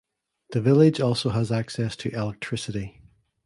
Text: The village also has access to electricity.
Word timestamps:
The 0.53 0.61
village 0.61 0.99
also 0.99 1.29
has 1.29 1.51
access 1.51 1.95
to 1.97 2.11
electricity. 2.11 3.03